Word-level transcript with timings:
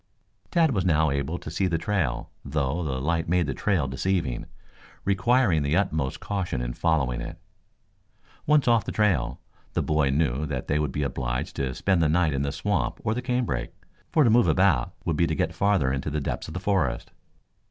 Tad 0.49 0.71
was 0.71 0.83
now 0.83 1.11
able 1.11 1.37
to 1.37 1.51
see 1.51 1.67
the 1.67 1.77
trail, 1.77 2.31
though 2.43 2.81
the 2.83 2.99
light 2.99 3.29
made 3.29 3.45
the 3.45 3.53
trail 3.53 3.87
deceiving, 3.87 4.47
requiring 5.05 5.61
the 5.61 5.77
utmost 5.77 6.19
caution 6.19 6.59
in 6.59 6.73
following 6.73 7.21
it. 7.21 7.37
Once 8.47 8.67
off 8.67 8.83
the 8.83 8.91
trail, 8.91 9.39
the 9.73 9.83
boy 9.83 10.09
knew 10.09 10.47
that 10.47 10.67
they 10.67 10.79
would 10.79 10.91
be 10.91 11.03
obliged 11.03 11.55
to 11.57 11.75
spend 11.75 12.01
the 12.01 12.09
night 12.09 12.33
in 12.33 12.41
the 12.41 12.51
swamp 12.51 12.99
or 13.03 13.13
the 13.13 13.21
canebrake, 13.21 13.73
for 14.11 14.23
to 14.23 14.31
move 14.31 14.47
about 14.47 14.95
would 15.05 15.17
be 15.17 15.27
to 15.27 15.35
get 15.35 15.53
farther 15.53 15.93
into 15.93 16.09
the 16.09 16.19
depths 16.19 16.47
of 16.47 16.55
the 16.55 16.59
forest. 16.59 17.11